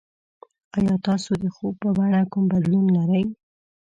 [0.77, 3.23] ایا تاسو د خوب په بڼه کې کوم بدلون لرئ؟